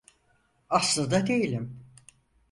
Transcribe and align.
Aslında 0.69 1.27
değilim. 1.27 1.85